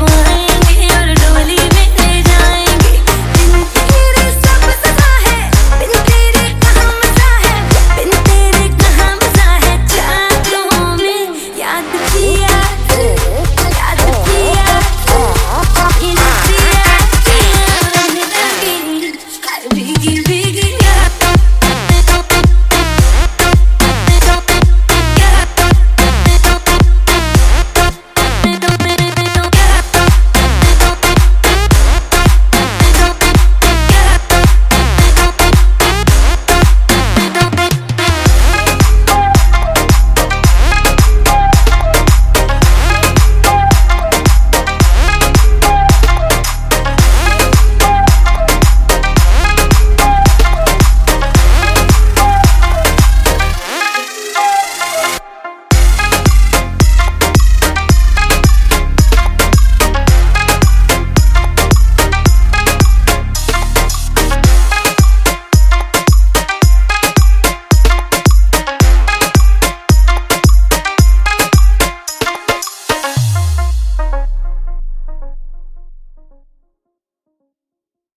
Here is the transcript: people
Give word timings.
people 0.00 0.29